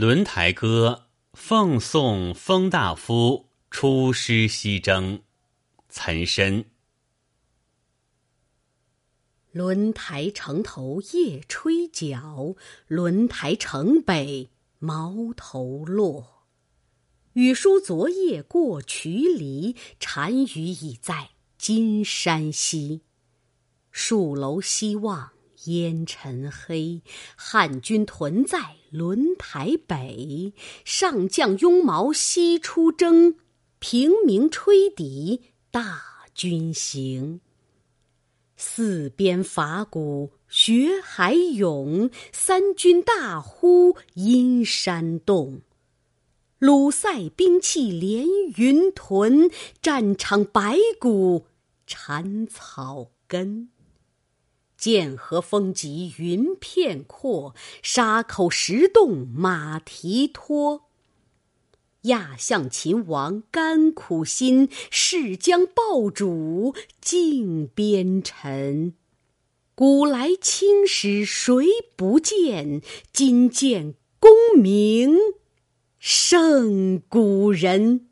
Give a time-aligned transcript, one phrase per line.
[0.00, 5.20] 轮台歌奉送封大夫出师西征。
[5.90, 6.64] 岑参。
[9.52, 12.54] 轮台城头夜吹角，
[12.86, 16.46] 轮台城北毛头落。
[17.34, 23.02] 雨疏昨夜过渠犁，单于已在金山西。
[23.92, 25.32] 戍楼西望
[25.64, 27.02] 烟尘黑，
[27.36, 30.52] 汉军屯在轮台北。
[30.84, 33.36] 上将拥矛西出征，
[33.78, 36.02] 平明吹笛大
[36.34, 37.40] 军行。
[38.56, 45.62] 四边伐鼓学海涌，三军大呼阴山洞。
[46.58, 49.50] 鲁塞兵器连云屯，
[49.80, 51.46] 战场白骨
[51.86, 53.70] 缠草根。
[54.80, 60.86] 剑河风急云片阔，沙口石洞马蹄脱。
[62.04, 68.94] 亚象秦王甘苦心，誓将报主尽边尘。
[69.74, 72.80] 古来青史谁不见？
[73.12, 75.14] 今见功名。
[75.98, 78.09] 胜古人。